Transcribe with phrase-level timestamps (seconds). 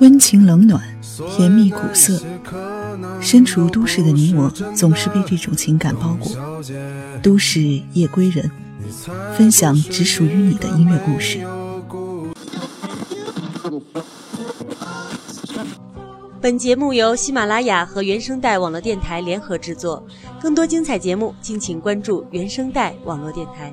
[0.00, 0.80] 温情冷暖，
[1.36, 2.20] 甜蜜苦涩。
[3.20, 6.62] 身处都市的你我，总是被这种情感包裹。
[7.22, 7.60] 都市
[7.92, 8.50] 夜归人，
[9.36, 11.40] 分享只属于你的音乐故事。
[16.40, 20.06] 本节目由喜马拉雅和原声带网络电台联合制作，
[20.40, 23.72] 更多精彩节目，敬请关注原声带网络电台。